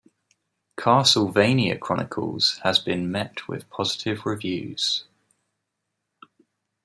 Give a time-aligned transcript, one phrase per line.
[0.79, 5.03] "Castlevania Chronicles" has been met with positive reviews.